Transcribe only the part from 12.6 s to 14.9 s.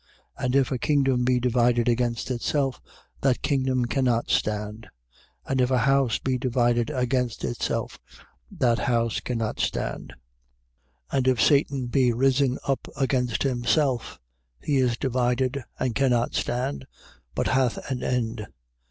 up against himself, he